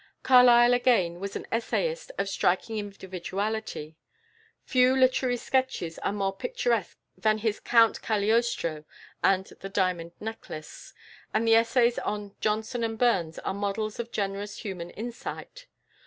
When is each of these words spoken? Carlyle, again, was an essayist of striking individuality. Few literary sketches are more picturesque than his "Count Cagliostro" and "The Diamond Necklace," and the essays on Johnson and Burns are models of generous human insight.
Carlyle, 0.23 0.73
again, 0.73 1.19
was 1.19 1.35
an 1.35 1.45
essayist 1.51 2.11
of 2.17 2.27
striking 2.27 2.79
individuality. 2.79 3.97
Few 4.63 4.95
literary 4.97 5.37
sketches 5.37 5.99
are 5.99 6.11
more 6.11 6.35
picturesque 6.35 6.97
than 7.15 7.37
his 7.37 7.59
"Count 7.59 8.01
Cagliostro" 8.01 8.83
and 9.23 9.45
"The 9.59 9.69
Diamond 9.69 10.13
Necklace," 10.19 10.95
and 11.35 11.47
the 11.47 11.53
essays 11.53 11.99
on 11.99 12.33
Johnson 12.41 12.83
and 12.83 12.97
Burns 12.97 13.37
are 13.37 13.53
models 13.53 13.99
of 13.99 14.11
generous 14.11 14.61
human 14.65 14.89
insight. 14.89 15.67